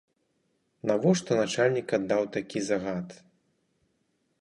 [0.91, 3.07] Навошта начальнік аддаў такі загад?